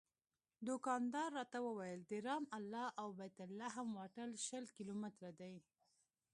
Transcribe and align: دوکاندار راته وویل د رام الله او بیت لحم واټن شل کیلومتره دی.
دوکاندار 0.67 1.29
راته 1.39 1.59
وویل 1.67 2.01
د 2.05 2.13
رام 2.27 2.43
الله 2.57 2.87
او 3.01 3.07
بیت 3.19 3.37
لحم 3.59 3.87
واټن 3.97 4.29
شل 4.45 4.65
کیلومتره 4.75 5.31
دی. 5.39 5.55